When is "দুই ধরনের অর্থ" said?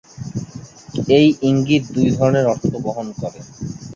1.95-2.71